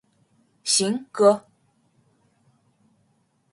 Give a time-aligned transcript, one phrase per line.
[0.63, 1.45] 行，哥！